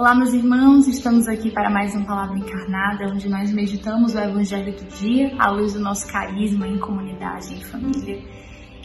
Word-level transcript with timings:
Olá, 0.00 0.14
meus 0.14 0.32
irmãos, 0.32 0.88
estamos 0.88 1.28
aqui 1.28 1.50
para 1.50 1.68
mais 1.68 1.94
uma 1.94 2.06
Palavra 2.06 2.38
Encarnada, 2.38 3.04
onde 3.12 3.28
nós 3.28 3.52
meditamos 3.52 4.14
o 4.14 4.18
Evangelho 4.18 4.74
do 4.74 4.86
dia 4.96 5.36
à 5.38 5.50
luz 5.50 5.74
do 5.74 5.80
nosso 5.80 6.10
carisma 6.10 6.66
em 6.66 6.78
comunidade 6.78 7.54
e 7.54 7.62
família. 7.62 8.18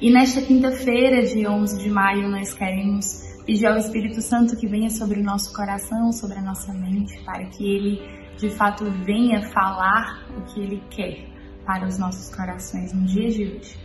E 0.02 0.12
nesta 0.12 0.42
quinta-feira, 0.42 1.26
dia 1.26 1.50
11 1.50 1.82
de 1.82 1.90
maio, 1.90 2.28
nós 2.28 2.54
queremos 2.54 3.24
pedir 3.46 3.66
ao 3.66 3.78
Espírito 3.78 4.22
Santo 4.22 4.58
que 4.58 4.68
venha 4.68 4.90
sobre 4.90 5.22
o 5.22 5.24
nosso 5.24 5.56
coração, 5.56 6.12
sobre 6.12 6.38
a 6.38 6.42
nossa 6.42 6.74
mente, 6.74 7.18
para 7.24 7.46
que 7.46 7.64
ele 7.64 8.02
de 8.38 8.50
fato 8.50 8.84
venha 9.06 9.42
falar 9.54 10.28
o 10.38 10.42
que 10.42 10.60
ele 10.60 10.84
quer 10.90 11.30
para 11.66 11.88
os 11.88 11.98
nossos 11.98 12.36
corações 12.36 12.92
no 12.92 13.06
dia 13.06 13.30
de 13.30 13.44
hoje. 13.46 13.80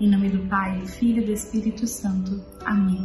Em 0.00 0.08
nome 0.08 0.28
do 0.28 0.48
Pai, 0.48 0.78
do 0.78 0.86
Filho 0.86 1.20
e 1.20 1.26
do 1.26 1.32
Espírito 1.32 1.84
Santo. 1.84 2.40
Amém. 2.64 3.04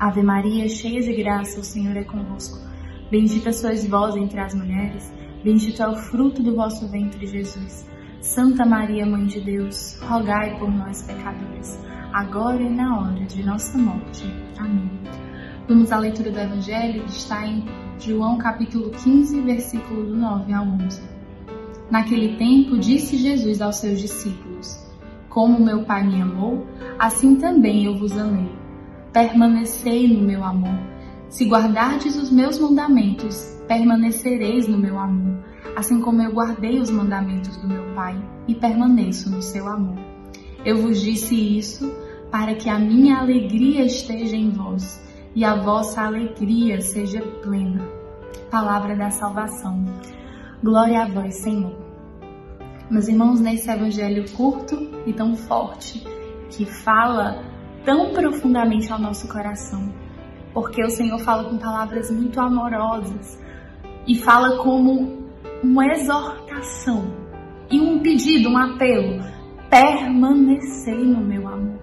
Ave 0.00 0.22
Maria, 0.22 0.66
cheia 0.66 1.02
de 1.02 1.12
graça, 1.12 1.60
o 1.60 1.62
Senhor 1.62 1.94
é 1.94 2.02
convosco. 2.02 2.58
Bendita 3.10 3.52
sois 3.52 3.86
vós 3.86 4.16
entre 4.16 4.40
as 4.40 4.54
mulheres, 4.54 5.12
bendito 5.44 5.82
é 5.82 5.88
o 5.88 5.94
fruto 5.94 6.42
do 6.42 6.56
vosso 6.56 6.88
ventre, 6.88 7.26
Jesus. 7.26 7.86
Santa 8.22 8.64
Maria, 8.64 9.04
Mãe 9.04 9.26
de 9.26 9.42
Deus, 9.42 10.00
rogai 10.00 10.58
por 10.58 10.70
nós, 10.70 11.02
pecadores, 11.02 11.78
agora 12.14 12.62
e 12.62 12.70
na 12.70 12.98
hora 12.98 13.26
de 13.26 13.42
nossa 13.42 13.76
morte. 13.76 14.24
Amém. 14.58 14.90
Vamos 15.68 15.92
à 15.92 15.98
leitura 15.98 16.30
do 16.30 16.40
Evangelho, 16.40 17.04
que 17.04 17.10
está 17.10 17.46
em 17.46 17.66
João 17.98 18.38
capítulo 18.38 18.88
15, 18.92 19.38
versículo 19.42 20.06
do 20.06 20.16
9 20.16 20.50
ao 20.50 20.64
11. 20.64 21.02
Naquele 21.90 22.38
tempo, 22.38 22.78
disse 22.78 23.18
Jesus 23.18 23.60
aos 23.60 23.76
seus 23.76 24.00
discípulos: 24.00 24.82
Como 25.28 25.62
meu 25.62 25.84
Pai 25.84 26.06
me 26.06 26.22
amou, 26.22 26.66
assim 26.98 27.36
também 27.36 27.84
eu 27.84 27.98
vos 27.98 28.16
amei 28.16 28.59
permanecei 29.12 30.08
no 30.08 30.22
meu 30.22 30.44
amor. 30.44 30.78
Se 31.28 31.44
guardardes 31.48 32.16
os 32.16 32.30
meus 32.30 32.58
mandamentos, 32.58 33.56
permanecereis 33.68 34.66
no 34.66 34.78
meu 34.78 34.98
amor, 34.98 35.44
assim 35.76 36.00
como 36.00 36.22
eu 36.22 36.32
guardei 36.32 36.80
os 36.80 36.90
mandamentos 36.90 37.56
do 37.58 37.68
meu 37.68 37.94
Pai 37.94 38.20
e 38.48 38.54
permaneço 38.54 39.30
no 39.30 39.42
seu 39.42 39.68
amor. 39.68 39.98
Eu 40.64 40.78
vos 40.82 41.00
disse 41.00 41.34
isso 41.34 41.92
para 42.30 42.54
que 42.54 42.68
a 42.68 42.78
minha 42.78 43.18
alegria 43.18 43.84
esteja 43.84 44.36
em 44.36 44.50
vós 44.50 45.00
e 45.34 45.44
a 45.44 45.54
vossa 45.54 46.02
alegria 46.02 46.80
seja 46.80 47.20
plena. 47.42 47.88
Palavra 48.50 48.96
da 48.96 49.10
salvação. 49.10 49.84
Glória 50.62 51.02
a 51.02 51.08
vós, 51.08 51.36
Senhor. 51.36 51.76
Meus 52.90 53.06
irmãos, 53.06 53.40
nesse 53.40 53.70
evangelho 53.70 54.28
curto 54.32 54.90
e 55.06 55.12
tão 55.12 55.36
forte, 55.36 56.04
que 56.50 56.66
fala 56.66 57.49
tão 57.84 58.12
profundamente 58.12 58.92
ao 58.92 58.98
nosso 58.98 59.28
coração, 59.28 59.92
porque 60.52 60.82
o 60.82 60.90
Senhor 60.90 61.18
fala 61.20 61.44
com 61.44 61.58
palavras 61.58 62.10
muito 62.10 62.40
amorosas 62.40 63.38
e 64.06 64.16
fala 64.18 64.58
como 64.58 65.20
uma 65.62 65.86
exortação 65.86 67.14
e 67.70 67.80
um 67.80 68.00
pedido, 68.00 68.50
um 68.50 68.56
apelo: 68.56 69.22
permanecer 69.68 70.98
no 70.98 71.20
meu 71.20 71.46
amor. 71.46 71.78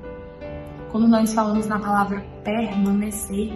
Quando 0.92 1.08
nós 1.08 1.34
falamos 1.34 1.68
na 1.68 1.80
palavra 1.80 2.26
permanecer, 2.44 3.52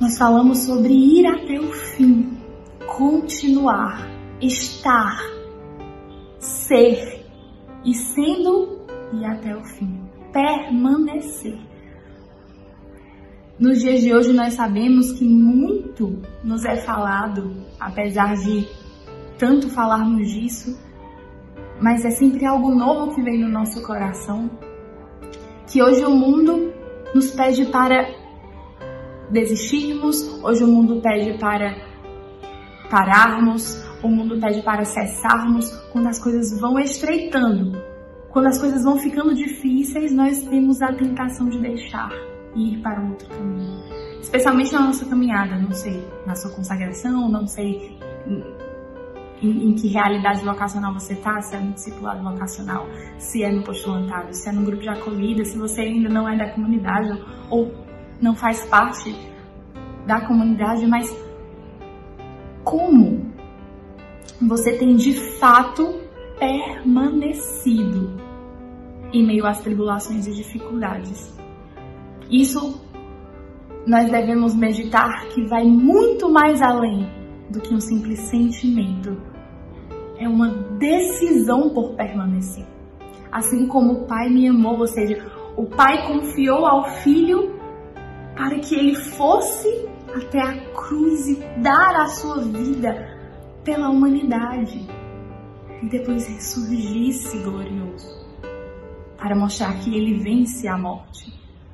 nós 0.00 0.18
falamos 0.18 0.58
sobre 0.58 0.92
ir 0.92 1.26
até 1.26 1.60
o 1.60 1.72
fim, 1.72 2.38
continuar, 2.86 4.08
estar, 4.40 5.18
ser 6.38 7.24
e 7.84 7.94
sendo 7.94 8.80
e 9.12 9.24
até 9.24 9.54
o 9.54 9.62
fim 9.64 10.03
permanecer. 10.34 11.56
Nos 13.56 13.80
dias 13.80 14.00
de 14.00 14.12
hoje 14.12 14.32
nós 14.32 14.54
sabemos 14.54 15.12
que 15.12 15.24
muito 15.24 16.20
nos 16.42 16.64
é 16.64 16.76
falado, 16.78 17.54
apesar 17.78 18.34
de 18.34 18.66
tanto 19.38 19.70
falarmos 19.70 20.28
disso, 20.28 20.76
mas 21.80 22.04
é 22.04 22.10
sempre 22.10 22.44
algo 22.44 22.74
novo 22.74 23.14
que 23.14 23.22
vem 23.22 23.40
no 23.40 23.48
nosso 23.48 23.80
coração. 23.86 24.50
Que 25.68 25.80
hoje 25.80 26.04
o 26.04 26.10
mundo 26.10 26.72
nos 27.14 27.30
pede 27.30 27.66
para 27.66 28.04
desistirmos, 29.30 30.20
hoje 30.42 30.64
o 30.64 30.66
mundo 30.66 31.00
pede 31.00 31.38
para 31.38 31.76
pararmos, 32.90 33.80
o 34.02 34.08
mundo 34.08 34.38
pede 34.40 34.62
para 34.62 34.84
cessarmos 34.84 35.70
quando 35.92 36.08
as 36.08 36.18
coisas 36.18 36.58
vão 36.60 36.76
estreitando 36.80 37.93
quando 38.34 38.48
as 38.48 38.58
coisas 38.58 38.82
vão 38.82 38.98
ficando 38.98 39.32
difíceis, 39.32 40.12
nós 40.12 40.42
temos 40.42 40.82
a 40.82 40.92
tentação 40.92 41.48
de 41.48 41.60
deixar 41.60 42.10
ir 42.56 42.80
para 42.82 43.00
outro 43.00 43.28
caminho. 43.28 43.80
Especialmente 44.20 44.72
na 44.72 44.80
nossa 44.80 45.06
caminhada, 45.06 45.56
não 45.56 45.70
sei, 45.70 46.04
na 46.26 46.34
sua 46.34 46.50
consagração, 46.50 47.28
não 47.28 47.46
sei 47.46 47.96
em, 49.40 49.68
em 49.68 49.74
que 49.74 49.86
realidade 49.86 50.44
vocacional 50.44 50.92
você 50.92 51.12
está, 51.12 51.40
se 51.42 51.54
é 51.54 51.60
no 51.60 51.74
discipulado 51.74 52.24
vocacional, 52.24 52.88
se 53.18 53.44
é 53.44 53.52
no 53.52 53.62
postulantário, 53.62 54.34
se 54.34 54.48
é 54.48 54.52
no 54.52 54.62
grupo 54.62 54.82
de 54.82 54.88
acolhida, 54.88 55.44
se 55.44 55.56
você 55.56 55.82
ainda 55.82 56.08
não 56.08 56.28
é 56.28 56.36
da 56.36 56.50
comunidade 56.50 57.16
ou 57.48 57.72
não 58.20 58.34
faz 58.34 58.66
parte 58.66 59.14
da 60.08 60.22
comunidade, 60.22 60.84
mas 60.88 61.16
como 62.64 63.32
você 64.42 64.76
tem 64.76 64.96
de 64.96 65.12
fato 65.38 66.00
permanecido 66.36 68.23
em 69.14 69.24
meio 69.24 69.46
às 69.46 69.60
tribulações 69.60 70.26
e 70.26 70.32
dificuldades. 70.32 71.32
Isso 72.28 72.80
nós 73.86 74.10
devemos 74.10 74.56
meditar 74.56 75.28
que 75.28 75.46
vai 75.46 75.64
muito 75.64 76.28
mais 76.28 76.60
além 76.60 77.08
do 77.48 77.60
que 77.60 77.72
um 77.72 77.78
simples 77.78 78.18
sentimento. 78.20 79.16
É 80.18 80.28
uma 80.28 80.48
decisão 80.78 81.70
por 81.70 81.94
permanecer. 81.94 82.66
Assim 83.30 83.68
como 83.68 83.92
o 83.92 84.06
Pai 84.06 84.28
me 84.28 84.48
amou, 84.48 84.78
ou 84.78 84.86
seja, 84.86 85.24
o 85.56 85.64
Pai 85.66 86.06
confiou 86.08 86.66
ao 86.66 86.84
Filho 87.02 87.54
para 88.34 88.58
que 88.58 88.74
ele 88.74 88.96
fosse 88.96 89.68
até 90.12 90.40
a 90.40 90.72
cruz 90.72 91.28
e 91.28 91.36
dar 91.60 91.94
a 92.00 92.06
sua 92.06 92.40
vida 92.40 93.16
pela 93.62 93.90
humanidade 93.90 94.88
e 95.82 95.88
depois 95.88 96.26
ressurgisse 96.26 97.38
glorioso 97.38 98.23
para 99.24 99.34
mostrar 99.34 99.72
que 99.78 99.96
ele 99.96 100.18
vence 100.18 100.68
a 100.68 100.76
morte. 100.76 101.32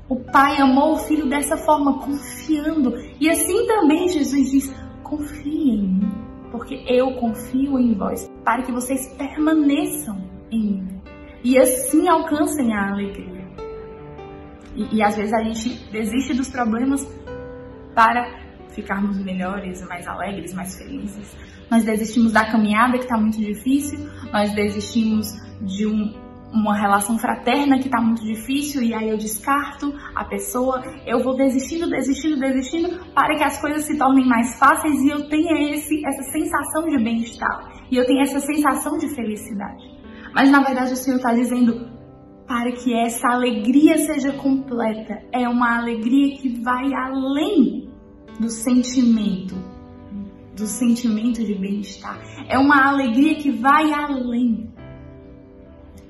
O 0.09 0.15
Pai 0.15 0.59
amou 0.59 0.93
o 0.93 0.99
Filho 0.99 1.28
dessa 1.28 1.56
forma, 1.56 1.99
confiando. 1.99 2.94
E 3.19 3.28
assim 3.28 3.66
também 3.66 4.09
Jesus 4.09 4.50
diz: 4.53 4.75
confiem 5.03 5.75
em 5.75 5.88
mim, 5.88 6.12
porque 6.53 6.84
eu 6.87 7.12
confio 7.16 7.77
em 7.77 7.93
vós, 7.94 8.31
para 8.44 8.62
que 8.62 8.71
vocês 8.71 9.09
permaneçam 9.19 10.16
em 10.49 10.75
mim. 10.75 11.00
E 11.43 11.59
assim 11.59 12.06
alcancem 12.09 12.72
a 12.72 12.93
alegria. 12.93 13.49
E, 14.76 14.99
e 14.99 15.03
às 15.03 15.17
vezes 15.17 15.32
a 15.32 15.43
gente 15.43 15.91
desiste 15.91 16.35
dos 16.35 16.49
problemas 16.49 17.05
para 17.96 18.31
ficarmos 18.69 19.19
melhores, 19.19 19.82
mais 19.88 20.06
alegres, 20.06 20.55
mais 20.55 20.79
felizes. 20.79 21.37
Nós 21.69 21.85
desistimos 21.85 22.31
da 22.31 22.44
caminhada 22.44 22.96
que 22.96 23.05
está 23.05 23.19
muito 23.19 23.38
difícil, 23.38 24.08
nós 24.32 24.53
desistimos 24.55 25.35
de 25.61 25.87
um, 25.87 26.30
uma 26.52 26.76
relação 26.76 27.19
fraterna 27.19 27.79
que 27.79 27.87
está 27.87 28.00
muito 28.00 28.23
difícil 28.23 28.82
e 28.82 28.93
aí 28.93 29.08
eu 29.08 29.17
descarto 29.17 29.94
a 30.14 30.25
pessoa, 30.25 30.82
eu 31.06 31.23
vou 31.23 31.37
desistindo, 31.37 31.88
desistindo, 31.88 32.38
desistindo 32.38 33.00
para 33.14 33.37
que 33.37 33.44
as 33.44 33.61
coisas 33.61 33.85
se 33.85 33.97
tornem 33.97 34.26
mais 34.26 34.58
fáceis 34.58 35.00
e 35.02 35.08
eu 35.08 35.29
tenha 35.29 35.75
esse, 35.75 36.05
essa 36.05 36.23
sensação 36.32 36.88
de 36.88 37.02
bem-estar 37.02 37.73
e 37.91 37.97
eu 37.97 38.06
tenha 38.06 38.23
essa 38.23 38.41
sensação 38.41 38.99
de 38.99 39.08
felicidade. 39.08 39.85
Mas 40.35 40.50
na 40.50 40.62
verdade 40.62 40.93
o 40.93 40.97
Senhor 40.97 41.17
está 41.17 41.32
dizendo 41.32 41.88
para 42.47 42.73
que 42.73 42.93
essa 42.93 43.29
alegria 43.29 43.96
seja 43.99 44.32
completa, 44.32 45.23
é 45.32 45.49
uma 45.49 45.79
alegria 45.79 46.37
que 46.37 46.61
vai 46.61 46.93
além 46.93 47.88
do 48.41 48.50
sentimento, 48.50 49.55
do 50.56 50.67
sentimento 50.67 51.44
de 51.44 51.55
bem-estar. 51.55 52.19
É 52.49 52.58
uma 52.58 52.88
alegria 52.88 53.37
que 53.37 53.50
vai 53.50 53.93
além 53.93 54.69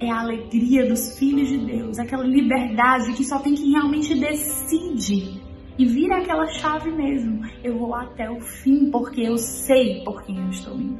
é 0.00 0.11
a 0.11 0.20
alegria 0.20 0.88
dos 0.88 1.19
filhos 1.19 1.49
de 1.49 1.58
Deus, 1.58 1.99
aquela 1.99 2.25
liberdade 2.25 3.12
que 3.12 3.25
só 3.25 3.38
tem 3.38 3.55
quem 3.55 3.73
realmente 3.73 4.19
decide 4.19 5.41
e 5.79 5.85
vira 5.85 6.19
aquela 6.19 6.47
chave 6.49 6.91
mesmo. 6.91 7.41
Eu 7.62 7.79
vou 7.79 7.94
até 7.94 8.31
o 8.31 8.41
fim 8.41 8.91
porque 8.91 9.20
eu 9.20 9.37
sei 9.37 10.02
por 10.05 10.23
quem 10.23 10.38
eu 10.38 10.49
estou 10.49 10.75
indo. 10.75 10.99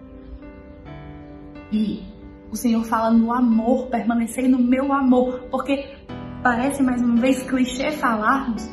E 1.73 2.03
o 2.51 2.57
Senhor 2.57 2.85
fala 2.85 3.11
no 3.11 3.33
amor, 3.33 3.89
permanecer 3.89 4.49
no 4.49 4.59
meu 4.59 4.93
amor, 4.93 5.49
porque 5.51 5.97
parece 6.43 6.83
mais 6.83 7.01
uma 7.01 7.17
vez 7.17 7.43
clichê 7.43 7.93
falarmos, 7.93 8.69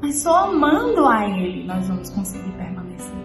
mas 0.00 0.22
só 0.22 0.50
amando 0.50 1.06
a 1.06 1.24
Ele 1.26 1.64
nós 1.64 1.88
vamos 1.88 2.10
conseguir 2.10 2.52
permanecer. 2.52 3.18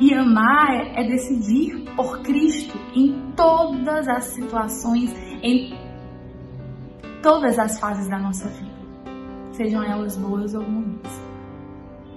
E 0.00 0.12
amar 0.14 0.70
é 0.94 1.04
decidir 1.04 1.84
por 1.96 2.20
Cristo 2.22 2.78
em 2.94 3.32
todas 3.34 4.06
as 4.08 4.24
situações, 4.24 5.12
em 5.46 5.72
todas 7.22 7.56
as 7.58 7.78
fases 7.78 8.08
da 8.08 8.18
nossa 8.18 8.48
vida, 8.48 8.72
sejam 9.52 9.82
elas 9.84 10.16
boas 10.16 10.54
ou 10.54 10.62
ruins. 10.62 11.26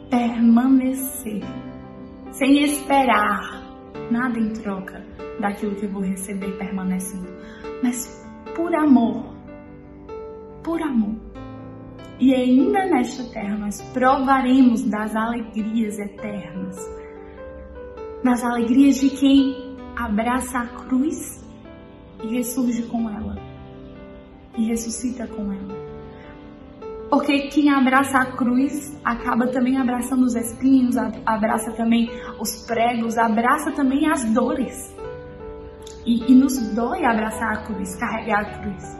Permanecer, 0.09 1.43
sem 2.31 2.63
esperar 2.63 3.61
nada 4.09 4.39
em 4.39 4.51
troca 4.53 5.05
daquilo 5.39 5.75
que 5.75 5.85
eu 5.85 5.91
vou 5.91 6.01
receber 6.01 6.57
permanecendo, 6.57 7.29
mas 7.83 8.25
por 8.55 8.73
amor, 8.73 9.35
por 10.63 10.81
amor. 10.81 11.15
E 12.19 12.33
ainda 12.33 12.85
nesta 12.87 13.23
terra 13.31 13.55
nós 13.57 13.79
provaremos 13.93 14.83
das 14.89 15.15
alegrias 15.15 15.99
eternas, 15.99 16.75
das 18.23 18.43
alegrias 18.43 18.99
de 18.99 19.11
quem 19.11 19.77
abraça 19.95 20.59
a 20.59 20.67
cruz 20.85 21.47
e 22.23 22.27
ressurge 22.27 22.83
com 22.83 23.09
ela 23.09 23.49
e 24.57 24.65
ressuscita 24.65 25.27
com 25.27 25.51
ela. 25.51 25.89
Porque 27.09 27.47
quem 27.47 27.71
abraça 27.71 28.19
a 28.19 28.25
cruz 28.37 28.95
acaba 29.03 29.47
também 29.47 29.77
abraçando 29.77 30.23
os 30.23 30.35
espinhos, 30.35 30.95
abraça 31.25 31.71
também 31.71 32.07
os 32.39 32.65
pregos, 32.67 33.17
abraça 33.17 33.71
também 33.71 34.07
as 34.07 34.23
dores. 34.25 34.95
E, 36.05 36.31
e 36.31 36.35
nos 36.35 36.57
dói 36.75 37.03
abraçar 37.05 37.57
a 37.57 37.63
cruz, 37.63 37.95
carregar 37.95 38.41
a 38.41 38.59
cruz. 38.59 38.97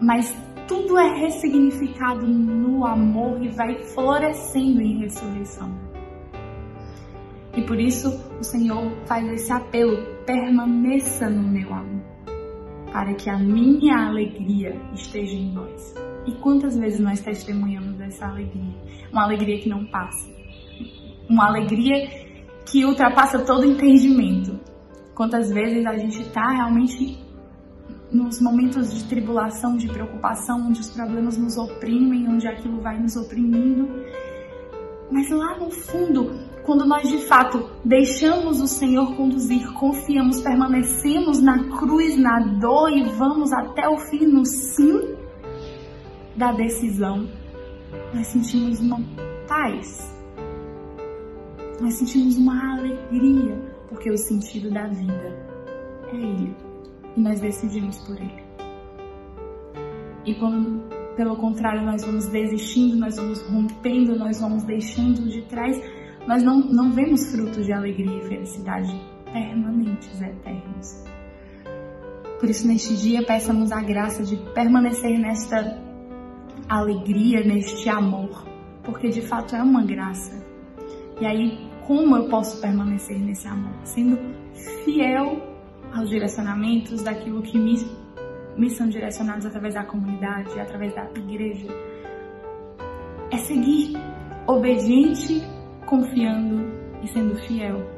Mas 0.00 0.36
tudo 0.68 0.96
é 0.96 1.18
ressignificado 1.18 2.26
no 2.26 2.86
amor 2.86 3.42
e 3.42 3.48
vai 3.48 3.82
florescendo 3.82 4.80
em 4.80 5.00
ressurreição. 5.00 5.74
E 7.56 7.62
por 7.62 7.78
isso 7.78 8.08
o 8.38 8.44
Senhor 8.44 8.92
faz 9.06 9.26
esse 9.32 9.52
apelo: 9.52 9.96
permaneça 10.24 11.28
no 11.28 11.42
meu 11.42 11.72
amor 11.72 11.93
para 12.94 13.12
que 13.12 13.28
a 13.28 13.36
minha 13.36 14.06
alegria 14.06 14.80
esteja 14.94 15.34
em 15.34 15.52
nós. 15.52 15.92
E 16.24 16.32
quantas 16.36 16.78
vezes 16.78 17.00
nós 17.00 17.20
testemunhamos 17.20 17.96
dessa 17.96 18.24
alegria? 18.24 18.72
Uma 19.10 19.24
alegria 19.24 19.60
que 19.60 19.68
não 19.68 19.84
passa. 19.86 20.32
Uma 21.28 21.48
alegria 21.48 22.08
que 22.64 22.84
ultrapassa 22.84 23.44
todo 23.44 23.66
entendimento. 23.66 24.60
Quantas 25.12 25.50
vezes 25.50 25.84
a 25.84 25.96
gente 25.96 26.22
está 26.22 26.48
realmente 26.52 27.18
nos 28.12 28.40
momentos 28.40 28.94
de 28.94 29.08
tribulação, 29.08 29.76
de 29.76 29.88
preocupação, 29.88 30.68
onde 30.68 30.78
os 30.78 30.90
problemas 30.90 31.36
nos 31.36 31.56
oprimem, 31.56 32.28
onde 32.28 32.46
aquilo 32.46 32.80
vai 32.80 32.96
nos 32.96 33.16
oprimindo. 33.16 33.88
Mas 35.10 35.28
lá 35.30 35.58
no 35.58 35.68
fundo, 35.68 36.30
quando 36.64 36.86
nós 36.86 37.08
de 37.08 37.18
fato 37.26 37.70
deixamos 37.84 38.60
o 38.60 38.66
Senhor 38.66 39.14
conduzir, 39.16 39.70
confiamos, 39.74 40.40
permanecemos 40.40 41.40
na 41.40 41.62
cruz, 41.78 42.16
na 42.16 42.40
dor 42.58 42.90
e 42.90 43.04
vamos 43.04 43.52
até 43.52 43.86
o 43.88 43.98
fim 43.98 44.26
no 44.26 44.44
sim 44.46 45.14
da 46.34 46.52
decisão, 46.52 47.28
nós 48.14 48.26
sentimos 48.28 48.80
uma 48.80 48.98
paz, 49.46 50.14
nós 51.80 51.94
sentimos 51.94 52.36
uma 52.38 52.76
alegria, 52.76 53.56
porque 53.88 54.10
o 54.10 54.16
sentido 54.16 54.70
da 54.70 54.88
vida 54.88 55.36
é 56.12 56.16
Ele. 56.16 56.56
E 57.16 57.20
nós 57.20 57.40
decidimos 57.40 57.98
por 57.98 58.16
Ele. 58.16 58.42
E 60.24 60.34
quando, 60.34 60.82
pelo 61.14 61.36
contrário, 61.36 61.82
nós 61.82 62.04
vamos 62.04 62.26
desistindo, 62.28 62.96
nós 62.96 63.16
vamos 63.16 63.42
rompendo, 63.42 64.18
nós 64.18 64.40
vamos 64.40 64.64
deixando 64.64 65.28
de 65.28 65.42
trás 65.42 65.78
nós 66.26 66.42
não, 66.42 66.60
não 66.60 66.90
vemos 66.92 67.30
frutos 67.30 67.66
de 67.66 67.72
alegria 67.72 68.18
e 68.18 68.28
felicidade 68.28 69.14
permanentes, 69.32 70.20
eternos. 70.22 71.04
Por 72.38 72.48
isso, 72.48 72.66
neste 72.66 72.96
dia, 72.96 73.24
peçamos 73.24 73.72
a 73.72 73.80
graça 73.82 74.22
de 74.22 74.36
permanecer 74.52 75.18
nesta 75.18 75.82
alegria, 76.68 77.42
neste 77.44 77.88
amor, 77.88 78.46
porque 78.82 79.08
de 79.08 79.22
fato 79.22 79.54
é 79.56 79.62
uma 79.62 79.84
graça. 79.84 80.42
E 81.20 81.26
aí, 81.26 81.70
como 81.86 82.16
eu 82.16 82.28
posso 82.28 82.60
permanecer 82.60 83.18
nesse 83.18 83.46
amor? 83.46 83.74
Sendo 83.84 84.18
fiel 84.84 85.42
aos 85.92 86.08
direcionamentos 86.08 87.02
daquilo 87.02 87.42
que 87.42 87.58
me, 87.58 87.74
me 88.56 88.70
são 88.70 88.88
direcionados 88.88 89.46
através 89.46 89.74
da 89.74 89.84
comunidade, 89.84 90.58
através 90.58 90.94
da 90.94 91.08
igreja. 91.16 91.68
É 93.30 93.36
seguir 93.38 93.96
obediente 94.46 95.42
confiando 95.86 96.66
e 97.02 97.08
sendo 97.08 97.36
fiel 97.36 97.94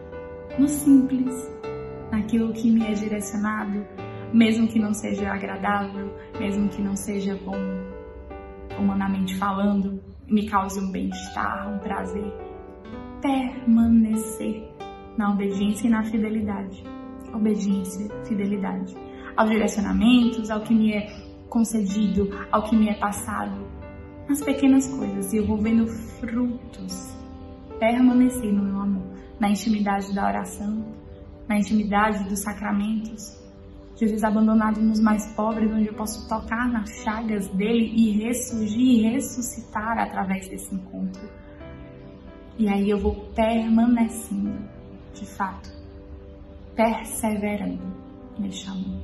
no 0.59 0.69
simples, 0.69 1.35
naquilo 2.11 2.53
que 2.53 2.71
me 2.71 2.85
é 2.85 2.93
direcionado, 2.93 3.85
mesmo 4.33 4.69
que 4.69 4.79
não 4.79 4.95
seja 4.95 5.31
agradável, 5.31 6.15
mesmo 6.39 6.69
que 6.69 6.81
não 6.81 6.97
seja 6.97 7.39
bom, 7.45 7.57
humanamente 8.79 9.37
falando, 9.37 10.03
me 10.27 10.49
cause 10.49 10.81
um 10.81 10.91
bem-estar, 10.91 11.73
um 11.73 11.79
prazer. 11.79 12.33
Permanecer 13.21 14.69
na 15.17 15.33
obediência 15.33 15.87
e 15.87 15.91
na 15.91 16.05
fidelidade. 16.05 16.85
Obediência, 17.33 18.09
fidelidade. 18.25 18.95
Aos 19.37 19.51
direcionamentos, 19.51 20.51
ao 20.51 20.63
que 20.63 20.75
me 20.75 20.93
é 20.93 21.07
concedido, 21.49 22.31
ao 22.51 22.63
que 22.65 22.77
me 22.77 22.89
é 22.89 22.95
passado. 22.95 23.67
Nas 24.29 24.43
pequenas 24.43 24.89
coisas. 24.89 25.33
E 25.33 25.37
eu 25.37 25.47
vou 25.47 25.59
vendo 25.59 25.87
frutos 25.87 27.16
permanecer 27.79 28.53
no 28.53 28.63
meu 28.63 28.81
amor, 28.81 29.07
na 29.39 29.51
intimidade 29.51 30.15
da 30.15 30.27
oração, 30.27 30.85
na 31.49 31.59
intimidade 31.59 32.29
dos 32.29 32.41
sacramentos. 32.43 33.45
Jesus 33.97 34.23
abandonado 34.25 34.81
nos 34.81 35.01
mais 35.01 35.35
pobres, 35.35 35.73
onde 35.73 35.87
eu 35.87 35.95
posso 35.95 36.29
tocar 36.29 36.69
nas 36.69 36.91
chagas 37.03 37.49
dele 37.49 37.93
e 37.95 38.11
ressurgir 38.23 38.79
e 38.79 39.03
ressuscitar 39.03 39.99
através 39.99 40.49
desse 40.49 40.75
encontro. 40.75 41.29
E 42.59 42.69
aí 42.69 42.91
eu 42.91 42.99
vou 42.99 43.15
permanecendo, 43.35 44.59
de 45.15 45.27
fato, 45.27 45.71
perseverando 46.75 47.83
neste 48.39 48.69
amor. 48.69 49.01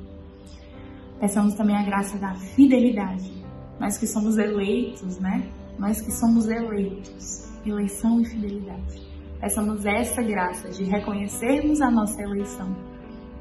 Peçamos 1.20 1.54
também 1.54 1.76
a 1.76 1.82
graça 1.82 2.18
da 2.18 2.34
fidelidade. 2.34 3.32
Nós 3.78 3.96
que 3.96 4.06
somos 4.06 4.36
eleitos, 4.36 5.18
né? 5.18 5.48
Nós 5.78 6.00
que 6.00 6.12
somos 6.12 6.48
eleitos 6.48 7.52
eleição 7.70 8.20
e 8.20 8.24
fidelidade. 8.24 9.02
Peçamos 9.40 9.84
essa 9.84 10.22
graça 10.22 10.68
de 10.68 10.84
reconhecermos 10.84 11.80
a 11.80 11.90
nossa 11.90 12.20
eleição 12.22 12.74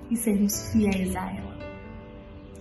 e 0.09 0.15
sermos 0.15 0.71
fiéis 0.71 1.15
a 1.15 1.31
ela. 1.31 1.57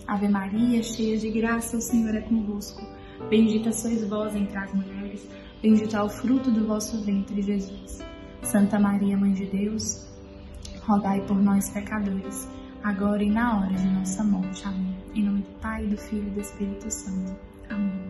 Ave 0.07 0.29
Maria, 0.29 0.83
cheia 0.83 1.17
de 1.17 1.31
graça, 1.31 1.77
o 1.77 1.81
Senhor 1.81 2.15
é 2.15 2.21
convosco. 2.21 2.83
Bendita 3.29 3.73
sois 3.73 4.07
vós 4.09 4.35
entre 4.35 4.57
as 4.57 4.73
mulheres, 4.73 5.27
bendito 5.63 5.97
é 5.97 6.03
o 6.03 6.09
fruto 6.09 6.51
do 6.51 6.67
vosso 6.67 7.03
ventre, 7.05 7.43
Jesus. 7.43 8.01
Santa 8.43 8.79
Maria, 8.79 9.17
Mãe 9.17 9.33
de 9.33 9.47
Deus, 9.47 10.09
rogai 10.83 11.21
por 11.27 11.37
nós, 11.37 11.69
pecadores, 11.71 12.49
agora 12.83 13.23
e 13.23 13.31
na 13.31 13.61
hora 13.61 13.75
de 13.75 13.87
nossa 13.89 14.25
morte. 14.25 14.67
Amém. 14.67 14.97
Em 15.15 15.25
nome 15.25 15.43
do 15.43 15.61
Pai, 15.61 15.87
do 15.87 15.97
Filho 15.97 16.29
e 16.29 16.31
do 16.31 16.41
Espírito 16.41 16.91
Santo. 16.91 17.37
Amém. 17.69 18.10